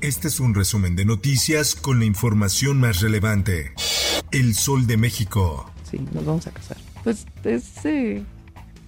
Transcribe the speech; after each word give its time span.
Este 0.00 0.28
es 0.28 0.40
un 0.40 0.54
resumen 0.54 0.96
de 0.96 1.04
noticias 1.04 1.74
con 1.74 1.98
la 1.98 2.06
información 2.06 2.80
más 2.80 3.02
relevante. 3.02 3.74
El 4.30 4.54
Sol 4.54 4.86
de 4.86 4.96
México. 4.96 5.70
Sí, 5.90 5.98
nos 6.12 6.24
vamos 6.24 6.46
a 6.46 6.52
casar. 6.52 6.78
Pues 7.04 7.26
ese... 7.44 8.24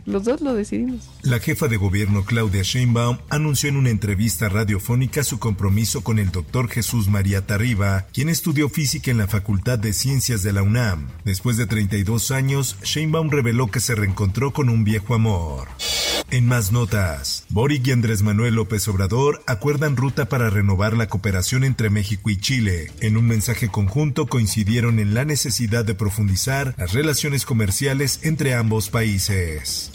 Los 0.04 0.24
dos 0.24 0.40
lo 0.40 0.54
decidimos. 0.54 1.08
La 1.22 1.38
jefa 1.38 1.68
de 1.68 1.76
gobierno 1.76 2.24
Claudia 2.24 2.62
Sheinbaum 2.62 3.18
anunció 3.28 3.68
en 3.68 3.76
una 3.76 3.90
entrevista 3.90 4.48
radiofónica 4.48 5.22
su 5.22 5.38
compromiso 5.38 6.02
con 6.02 6.18
el 6.18 6.32
doctor 6.32 6.68
Jesús 6.68 7.08
María 7.08 7.46
Tarriba, 7.46 8.06
quien 8.12 8.28
estudió 8.28 8.68
física 8.68 9.10
en 9.10 9.18
la 9.18 9.28
Facultad 9.28 9.78
de 9.78 9.92
Ciencias 9.92 10.42
de 10.42 10.54
la 10.54 10.62
UNAM. 10.62 11.08
Después 11.24 11.56
de 11.56 11.66
32 11.66 12.30
años, 12.32 12.76
Sheinbaum 12.82 13.30
reveló 13.30 13.68
que 13.68 13.80
se 13.80 13.94
reencontró 13.94 14.52
con 14.52 14.70
un 14.70 14.82
viejo 14.82 15.14
amor. 15.14 15.68
En 16.32 16.46
más 16.46 16.72
notas, 16.72 17.44
Boric 17.50 17.88
y 17.88 17.92
Andrés 17.92 18.22
Manuel 18.22 18.54
López 18.54 18.88
Obrador 18.88 19.42
acuerdan 19.46 19.98
ruta 19.98 20.30
para 20.30 20.48
renovar 20.48 20.96
la 20.96 21.06
cooperación 21.06 21.62
entre 21.62 21.90
México 21.90 22.30
y 22.30 22.38
Chile. 22.38 22.90
En 23.00 23.18
un 23.18 23.26
mensaje 23.26 23.68
conjunto 23.68 24.26
coincidieron 24.26 24.98
en 24.98 25.12
la 25.12 25.26
necesidad 25.26 25.84
de 25.84 25.94
profundizar 25.94 26.74
las 26.78 26.94
relaciones 26.94 27.44
comerciales 27.44 28.20
entre 28.22 28.54
ambos 28.54 28.88
países. 28.88 29.90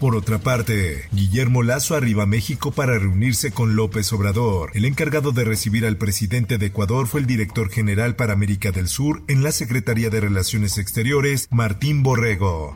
Por 0.00 0.16
otra 0.16 0.38
parte, 0.38 1.08
Guillermo 1.12 1.62
Lazo 1.62 1.94
arriba 1.94 2.22
a 2.22 2.26
México 2.26 2.72
para 2.72 2.98
reunirse 2.98 3.50
con 3.50 3.76
López 3.76 4.10
Obrador. 4.14 4.70
El 4.72 4.86
encargado 4.86 5.32
de 5.32 5.44
recibir 5.44 5.84
al 5.84 5.98
presidente 5.98 6.56
de 6.56 6.66
Ecuador 6.66 7.06
fue 7.06 7.20
el 7.20 7.26
director 7.26 7.68
general 7.68 8.16
para 8.16 8.32
América 8.32 8.72
del 8.72 8.88
Sur 8.88 9.24
en 9.28 9.42
la 9.42 9.52
Secretaría 9.52 10.08
de 10.08 10.22
Relaciones 10.22 10.78
Exteriores, 10.78 11.48
Martín 11.50 12.02
Borrego. 12.02 12.74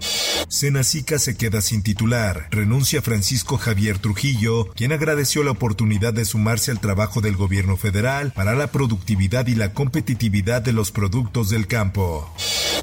Senacica 0.51 1.21
se 1.21 1.37
queda 1.37 1.61
sin 1.61 1.85
titular. 1.85 2.49
Renuncia 2.51 3.01
Francisco 3.03 3.57
Javier 3.57 3.99
Trujillo, 3.99 4.67
quien 4.75 4.91
agradeció 4.91 5.45
la 5.45 5.53
oportunidad 5.53 6.13
de 6.13 6.25
sumarse 6.25 6.73
al 6.73 6.81
trabajo 6.81 7.21
del 7.21 7.37
gobierno 7.37 7.77
federal 7.77 8.33
para 8.35 8.57
la 8.57 8.67
productividad 8.67 9.47
y 9.47 9.55
la 9.55 9.73
competitividad 9.73 10.61
de 10.61 10.73
los 10.73 10.91
productos 10.91 11.51
del 11.51 11.69
campo. 11.69 12.29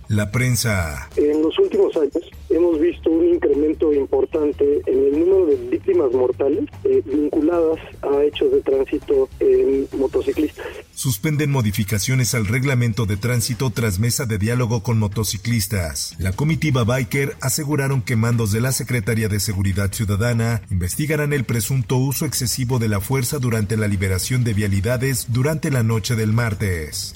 La 0.07 0.31
prensa. 0.31 1.09
En 1.17 1.41
los 1.41 1.59
últimos 1.59 1.93
años 1.97 2.31
hemos 2.49 2.79
visto 2.79 3.09
un 3.09 3.25
incremento 3.33 3.91
importante 3.91 4.81
en 4.85 4.99
el 4.99 5.19
número 5.19 5.47
de 5.47 5.57
víctimas 5.69 6.13
mortales 6.13 6.63
eh, 6.85 7.01
vinculadas 7.03 7.79
a 8.01 8.23
hechos 8.23 8.49
de 8.49 8.61
tránsito 8.61 9.27
en 9.41 9.89
motociclistas. 9.91 10.66
Suspenden 10.97 11.51
modificaciones 11.51 12.33
al 12.33 12.47
reglamento 12.47 13.05
de 13.05 13.17
tránsito 13.17 13.69
tras 13.69 13.99
mesa 13.99 14.25
de 14.25 14.39
diálogo 14.39 14.81
con 14.81 14.97
motociclistas. 14.97 16.15
La 16.17 16.31
comitiva 16.31 16.85
Biker 16.85 17.37
aseguraron 17.39 18.01
que 18.01 18.15
mandos 18.15 18.51
de 18.51 18.61
la 18.61 18.71
Secretaría 18.71 19.27
de 19.27 19.39
Seguridad 19.39 19.93
Ciudadana 19.93 20.63
investigarán 20.71 21.33
el 21.33 21.43
presunto 21.43 21.97
uso 21.97 22.25
excesivo 22.25 22.79
de 22.79 22.87
la 22.87 22.99
fuerza 22.99 23.37
durante 23.37 23.77
la 23.77 23.87
liberación 23.87 24.43
de 24.43 24.55
vialidades 24.55 25.27
durante 25.29 25.69
la 25.69 25.83
noche 25.83 26.15
del 26.15 26.33
martes. 26.33 27.13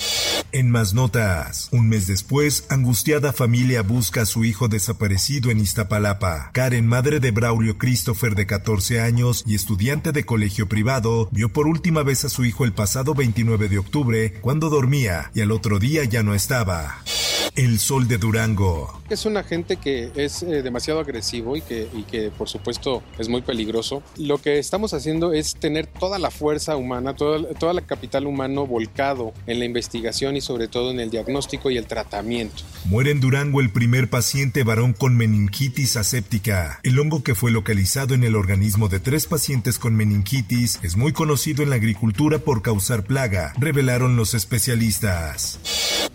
En 0.54 0.70
más 0.70 0.94
notas, 0.94 1.70
un 1.72 1.88
mes 1.88 2.08
después, 2.08 2.66
angustiada 2.68 3.32
familia 3.32 3.84
busca 3.84 4.24
a 4.24 4.26
su 4.26 4.44
hijo 4.44 4.68
desaparecido 4.68 5.50
en 5.50 5.62
Iztapalapa. 5.62 6.50
Karen, 6.52 6.86
madre 6.86 7.22
de 7.22 7.32
Braulio 7.32 7.78
Christopher 7.78 8.36
de 8.36 8.46
14 8.46 9.00
años 9.00 9.46
y 9.48 9.56
estudiante 9.56 10.12
de 10.12 10.26
colegio 10.26 10.68
privado, 10.68 11.30
vio 11.32 11.54
por 11.54 11.68
última 11.68 12.04
vez 12.04 12.26
a 12.26 12.30
su 12.30 12.44
hijo 12.44 12.66
el 12.66 12.74
pasado 12.74 13.14
29 13.14 13.70
de 13.70 13.78
octubre 13.78 14.34
cuando 14.42 14.70
dormía 14.70 15.32
y 15.34 15.40
al 15.40 15.52
otro 15.52 15.80
día 15.80 16.04
ya 16.04 16.22
no 16.22 16.36
estaba. 16.36 17.02
El 17.56 17.80
sol 17.80 18.08
de 18.08 18.18
Durango. 18.18 19.02
Es 19.10 19.26
un 19.26 19.36
agente 19.36 19.76
que 19.78 20.12
es 20.16 20.42
eh, 20.44 20.62
demasiado 20.62 21.02
agresivo 21.02 21.58
y 21.58 21.62
que, 21.62 21.88
y 21.94 22.04
que 22.04 22.30
por 22.30 22.48
supuesto 22.48 23.04
es 23.20 23.28
muy 23.28 23.42
peligroso. 23.42 24.04
Lo 24.18 24.38
que 24.38 24.58
estamos 24.58 24.94
haciendo 24.94 25.34
es 25.34 25.56
tener 25.56 25.88
toda 25.88 26.18
la 26.18 26.32
fuerza 26.32 26.78
humana, 26.78 27.16
toda, 27.16 27.54
toda 27.56 27.74
la 27.74 27.82
capital 27.82 28.26
humano 28.26 28.66
volcado 28.66 29.34
en 29.48 29.60
la 29.60 29.66
investigación 29.66 30.38
y 30.38 30.42
sobre 30.42 30.68
todo 30.68 30.92
en 30.92 31.00
el 31.00 31.10
diagnóstico 31.10 31.70
y 31.70 31.78
el 31.78 31.88
tratamiento. 31.88 32.64
Muere 32.86 33.12
en 33.12 33.20
Durango 33.20 33.60
el 33.60 33.72
primer 33.72 34.10
paciente 34.10 34.64
varón 34.64 34.94
con 34.94 35.18
meningitis 35.18 35.98
aséptica. 35.98 36.80
El 36.84 37.00
hongo 37.00 37.24
que 37.24 37.36
fue 37.36 37.52
localizado 37.52 38.14
en 38.14 38.24
el 38.24 38.36
organismo 38.36 38.88
de 38.88 39.00
tres 39.00 39.26
pacientes 39.28 39.78
con 39.78 39.96
meningitis 39.96 40.80
es 40.84 40.96
muy 40.96 41.12
conocido 41.12 41.64
en 41.64 41.70
la 41.70 41.76
agricultura 41.76 42.40
por 42.40 42.62
causar 42.62 43.04
plaga, 43.04 43.54
revelaron 43.60 44.16
los 44.16 44.34
especialistas. 44.34 45.60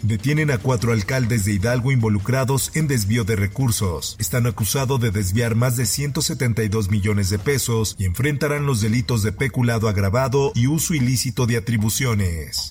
Detienen 0.02 0.50
a 0.50 0.58
cuatro 0.58 0.92
alcaldes 0.92 1.44
de 1.44 1.54
Hidalgo 1.54 1.92
involucrados 1.92 2.70
en 2.74 2.86
desvío 2.86 3.24
de 3.24 3.36
recursos. 3.36 4.16
Están 4.18 4.46
acusados 4.46 5.00
de 5.00 5.10
desviar 5.10 5.54
más 5.54 5.76
de 5.76 5.86
172 5.86 6.90
millones 6.90 7.30
de 7.30 7.38
pesos 7.38 7.96
y 7.98 8.04
enfrentarán 8.04 8.66
los 8.66 8.80
delitos 8.80 9.22
de 9.22 9.32
peculado 9.32 9.88
agravado 9.88 10.52
y 10.54 10.66
uso 10.66 10.94
ilícito 10.94 11.46
de 11.46 11.56
atribuciones. 11.56 12.70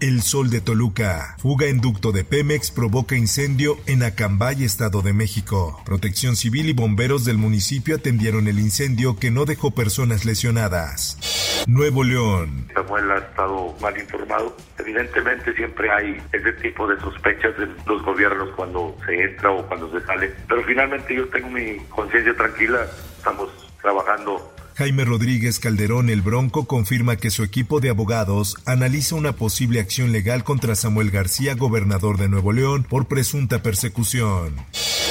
El 0.00 0.20
Sol 0.20 0.50
de 0.50 0.60
Toluca. 0.60 1.36
Fuga 1.38 1.66
en 1.66 1.80
ducto 1.80 2.12
de 2.12 2.22
Pemex 2.22 2.70
provoca 2.70 3.16
incendio 3.16 3.78
en 3.86 4.02
Acambay, 4.02 4.62
Estado 4.62 5.00
de 5.00 5.14
México. 5.14 5.80
Protección 5.86 6.36
Civil 6.36 6.68
y 6.68 6.74
bomberos 6.74 7.24
del 7.24 7.38
municipio 7.38 7.96
atendieron 7.96 8.46
el 8.46 8.58
incendio 8.58 9.16
que 9.18 9.30
no 9.30 9.46
dejó 9.46 9.70
personas 9.70 10.26
lesionadas. 10.26 11.64
Nuevo 11.66 12.04
León. 12.04 12.68
Samuel 12.74 13.10
ha 13.10 13.18
estado 13.18 13.74
mal 13.80 13.98
informado. 13.98 14.54
Evidentemente 14.78 15.54
siempre 15.54 15.90
hay 15.90 16.22
ese 16.32 16.52
tipo 16.54 16.86
de 16.86 17.00
sospechas 17.00 17.54
en 17.58 17.74
los 17.86 18.02
gobiernos 18.02 18.50
cuando 18.54 18.96
se 19.06 19.22
entra 19.22 19.50
o 19.50 19.66
cuando 19.66 19.90
se 19.98 20.04
sale. 20.04 20.30
Pero 20.46 20.62
finalmente 20.64 21.14
yo 21.14 21.26
tengo 21.28 21.48
mi 21.48 21.78
conciencia 21.88 22.36
tranquila. 22.36 22.86
Estamos 23.16 23.48
trabajando 23.80 24.52
Jaime 24.76 25.06
Rodríguez 25.06 25.58
Calderón 25.58 26.10
el 26.10 26.20
Bronco 26.20 26.66
confirma 26.66 27.16
que 27.16 27.30
su 27.30 27.42
equipo 27.42 27.80
de 27.80 27.88
abogados 27.88 28.56
analiza 28.66 29.14
una 29.14 29.32
posible 29.32 29.80
acción 29.80 30.12
legal 30.12 30.44
contra 30.44 30.74
Samuel 30.74 31.10
García, 31.10 31.54
gobernador 31.54 32.18
de 32.18 32.28
Nuevo 32.28 32.52
León, 32.52 32.84
por 32.86 33.08
presunta 33.08 33.62
persecución. 33.62 34.54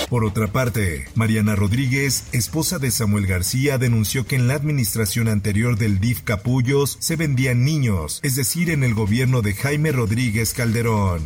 Por 0.08 0.24
otra 0.24 0.50
parte, 0.50 1.08
Mariana 1.16 1.56
Rodríguez, 1.56 2.26
esposa 2.31 2.78
de 2.78 2.92
Samuel 2.92 3.26
García, 3.26 3.80
denunció 3.80 4.28
que 4.28 4.36
en 4.36 4.48
la 4.48 4.53
administración 4.53 5.28
anterior 5.28 5.80
del 5.80 6.00
DIF 6.00 6.22
Capullos 6.22 6.97
se 7.00 7.16
vendían 7.16 7.66
niños, 7.66 8.20
es 8.22 8.36
decir, 8.36 8.70
en 8.70 8.84
el 8.84 8.94
gobierno 8.94 9.42
de 9.42 9.56
Jaime 9.56 9.92
Rodríguez 9.92 10.53
Calderón. 10.53 11.24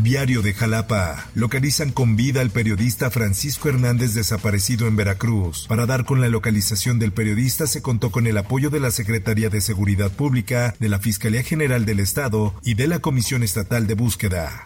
Diario 0.00 0.42
de 0.42 0.52
Jalapa. 0.52 1.26
Localizan 1.34 1.90
con 1.90 2.16
vida 2.16 2.42
al 2.42 2.50
periodista 2.50 3.10
Francisco 3.10 3.70
Hernández 3.70 4.12
desaparecido 4.12 4.86
en 4.88 4.96
Veracruz. 4.96 5.66
Para 5.68 5.86
dar 5.86 6.04
con 6.04 6.20
la 6.20 6.28
localización 6.28 6.98
del 6.98 7.12
periodista 7.12 7.65
se 7.66 7.82
contó 7.82 8.10
con 8.10 8.26
el 8.26 8.36
apoyo 8.38 8.70
de 8.70 8.80
la 8.80 8.90
Secretaría 8.90 9.48
de 9.48 9.60
Seguridad 9.60 10.10
Pública, 10.10 10.74
de 10.78 10.88
la 10.88 10.98
Fiscalía 10.98 11.42
General 11.42 11.84
del 11.84 12.00
Estado 12.00 12.54
y 12.62 12.74
de 12.74 12.86
la 12.86 12.98
Comisión 12.98 13.42
Estatal 13.42 13.86
de 13.86 13.94
Búsqueda. 13.94 14.64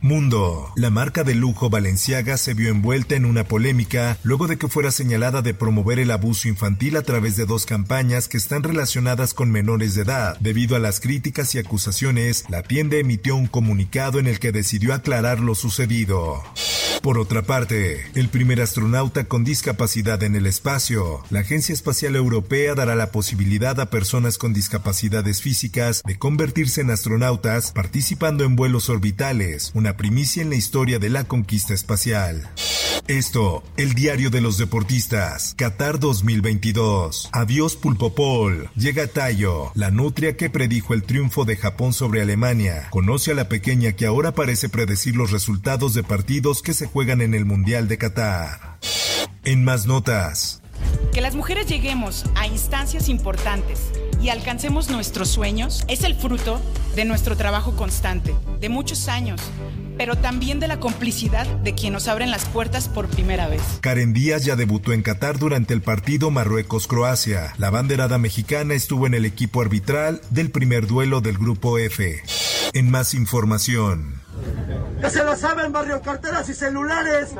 Mundo. 0.00 0.72
La 0.76 0.90
marca 0.90 1.24
de 1.24 1.34
lujo 1.34 1.70
Valenciaga 1.70 2.36
se 2.36 2.54
vio 2.54 2.70
envuelta 2.70 3.14
en 3.14 3.24
una 3.24 3.44
polémica 3.44 4.18
luego 4.22 4.46
de 4.46 4.56
que 4.58 4.68
fuera 4.68 4.90
señalada 4.90 5.42
de 5.42 5.54
promover 5.54 5.98
el 5.98 6.10
abuso 6.10 6.48
infantil 6.48 6.96
a 6.96 7.02
través 7.02 7.36
de 7.36 7.46
dos 7.46 7.66
campañas 7.66 8.28
que 8.28 8.36
están 8.36 8.62
relacionadas 8.62 9.34
con 9.34 9.50
menores 9.50 9.94
de 9.94 10.02
edad. 10.02 10.36
Debido 10.40 10.76
a 10.76 10.78
las 10.78 11.00
críticas 11.00 11.54
y 11.54 11.58
acusaciones, 11.58 12.44
la 12.48 12.62
tienda 12.62 12.96
emitió 12.96 13.36
un 13.36 13.46
comunicado 13.46 14.18
en 14.18 14.26
el 14.26 14.38
que 14.38 14.52
decidió 14.52 14.94
aclarar 14.94 15.40
lo 15.40 15.54
sucedido. 15.54 16.42
Por 17.02 17.18
otra 17.18 17.42
parte, 17.42 18.04
el 18.14 18.28
primer 18.28 18.60
astronauta 18.60 19.24
con 19.24 19.44
discapacidad 19.44 20.22
en 20.24 20.34
el 20.34 20.46
espacio, 20.46 21.22
la 21.30 21.40
Agencia 21.40 21.72
Espacial 21.72 22.16
Europea 22.16 22.74
dará 22.74 22.96
la 22.96 23.12
posibilidad 23.12 23.78
a 23.78 23.90
personas 23.90 24.38
con 24.38 24.52
discapacidades 24.52 25.40
físicas 25.40 26.02
de 26.04 26.18
convertirse 26.18 26.80
en 26.80 26.90
astronautas 26.90 27.70
participando 27.70 28.44
en 28.44 28.56
vuelos 28.56 28.88
orbitales, 28.88 29.70
una 29.74 29.85
primicia 29.94 30.42
en 30.42 30.48
la 30.48 30.56
historia 30.56 30.98
de 30.98 31.10
la 31.10 31.24
conquista 31.24 31.74
espacial. 31.74 32.50
Esto, 33.08 33.62
el 33.76 33.94
diario 33.94 34.30
de 34.30 34.40
los 34.40 34.58
deportistas, 34.58 35.54
Qatar 35.56 36.00
2022. 36.00 37.28
Adiós 37.32 37.76
Pulpopol. 37.76 38.68
Llega 38.74 39.06
Tayo, 39.06 39.70
la 39.74 39.92
nutria 39.92 40.36
que 40.36 40.50
predijo 40.50 40.94
el 40.94 41.04
triunfo 41.04 41.44
de 41.44 41.56
Japón 41.56 41.92
sobre 41.92 42.22
Alemania. 42.22 42.88
Conoce 42.90 43.30
a 43.30 43.34
la 43.34 43.48
pequeña 43.48 43.92
que 43.92 44.06
ahora 44.06 44.32
parece 44.32 44.68
predecir 44.68 45.14
los 45.14 45.30
resultados 45.30 45.94
de 45.94 46.02
partidos 46.02 46.62
que 46.62 46.74
se 46.74 46.86
juegan 46.86 47.20
en 47.20 47.34
el 47.34 47.44
Mundial 47.44 47.86
de 47.86 47.98
Qatar. 47.98 48.78
En 49.44 49.62
más 49.62 49.86
notas. 49.86 50.60
Que 51.12 51.20
las 51.20 51.36
mujeres 51.36 51.66
lleguemos 51.66 52.24
a 52.34 52.46
instancias 52.46 53.08
importantes 53.08 53.92
y 54.20 54.28
alcancemos 54.28 54.90
nuestros 54.90 55.28
sueños 55.28 55.84
es 55.88 56.04
el 56.04 56.14
fruto 56.14 56.60
de 56.94 57.04
nuestro 57.04 57.36
trabajo 57.36 57.76
constante, 57.76 58.34
de 58.60 58.68
muchos 58.68 59.08
años, 59.08 59.40
pero 59.96 60.16
también 60.16 60.60
de 60.60 60.68
la 60.68 60.80
complicidad 60.80 61.46
de 61.46 61.74
quien 61.74 61.92
nos 61.92 62.08
abren 62.08 62.30
las 62.30 62.44
puertas 62.46 62.88
por 62.88 63.08
primera 63.08 63.48
vez. 63.48 63.62
Karen 63.80 64.12
Díaz 64.12 64.44
ya 64.44 64.56
debutó 64.56 64.92
en 64.92 65.02
Qatar 65.02 65.38
durante 65.38 65.74
el 65.74 65.82
partido 65.82 66.30
Marruecos-Croacia. 66.30 67.54
La 67.58 67.70
banderada 67.70 68.18
mexicana 68.18 68.74
estuvo 68.74 69.06
en 69.06 69.14
el 69.14 69.24
equipo 69.24 69.60
arbitral 69.60 70.20
del 70.30 70.50
primer 70.50 70.86
duelo 70.86 71.20
del 71.20 71.38
Grupo 71.38 71.78
F. 71.78 72.22
En 72.72 72.90
más 72.90 73.14
información. 73.14 74.20
¡Ya 75.00 75.10
se 75.10 75.24
lo 75.24 75.36
saben, 75.36 75.72
barrio 75.72 76.00
carteras 76.02 76.48
y 76.48 76.54
celulares! 76.54 77.30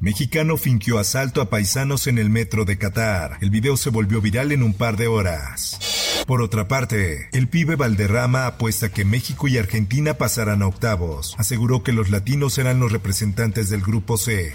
Mexicano 0.00 0.56
fingió 0.56 0.98
asalto 0.98 1.40
a 1.40 1.50
paisanos 1.50 2.06
en 2.06 2.18
el 2.18 2.30
metro 2.30 2.64
de 2.64 2.78
Qatar. 2.78 3.38
El 3.40 3.50
video 3.50 3.76
se 3.76 3.90
volvió 3.90 4.20
viral 4.20 4.52
en 4.52 4.62
un 4.62 4.74
par 4.74 4.96
de 4.96 5.08
horas. 5.08 6.05
Por 6.26 6.42
otra 6.42 6.68
parte, 6.68 7.28
el 7.32 7.48
pibe 7.48 7.76
Valderrama 7.76 8.46
apuesta 8.46 8.88
que 8.88 9.04
México 9.04 9.48
y 9.48 9.58
Argentina 9.58 10.14
pasarán 10.14 10.62
a 10.62 10.66
octavos. 10.66 11.34
Aseguró 11.38 11.82
que 11.82 11.92
los 11.92 12.10
latinos 12.10 12.54
serán 12.54 12.80
los 12.80 12.92
representantes 12.92 13.68
del 13.68 13.82
grupo 13.82 14.16
C. 14.16 14.52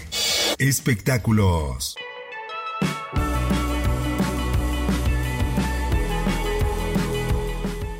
Espectáculos. 0.58 1.96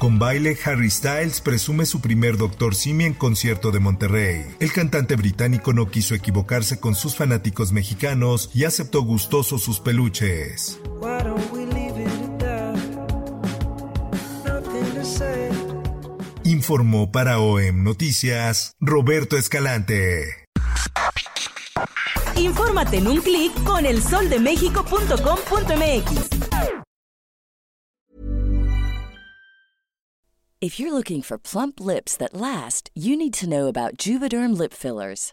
Con 0.02 0.18
baile, 0.18 0.58
Harry 0.64 0.90
Styles 0.90 1.40
presume 1.40 1.86
su 1.86 2.00
primer 2.00 2.36
Dr. 2.36 2.74
Simi 2.74 3.04
en 3.04 3.14
concierto 3.14 3.70
de 3.70 3.78
Monterrey. 3.78 4.44
El 4.58 4.72
cantante 4.72 5.14
británico 5.14 5.72
no 5.72 5.92
quiso 5.92 6.16
equivocarse 6.16 6.80
con 6.80 6.96
sus 6.96 7.14
fanáticos 7.14 7.70
mexicanos 7.70 8.50
y 8.52 8.64
aceptó 8.64 9.02
gustoso 9.02 9.58
sus 9.58 9.78
peluches. 9.78 10.80
Informó 16.44 17.10
para 17.10 17.40
OEM 17.40 17.82
Noticias 17.84 18.76
Roberto 18.80 19.36
Escalante. 19.36 20.46
Infórmate 22.36 22.98
en 22.98 23.08
un 23.08 23.20
clic 23.20 23.52
con 23.64 23.84
elsoldemexico.com.mx. 23.86 26.28
If 30.60 30.78
you're 30.78 30.92
looking 30.92 31.22
for 31.22 31.38
plump 31.38 31.80
lips 31.80 32.16
that 32.18 32.34
last, 32.34 32.90
you 32.94 33.16
need 33.16 33.34
to 33.34 33.48
know 33.48 33.66
about 33.66 33.96
Juvederm 33.96 34.56
lip 34.56 34.72
fillers. 34.72 35.32